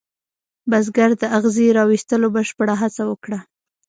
[0.69, 3.39] بزګر د اغزي را ویستلو بشپړه هڅه وکړه.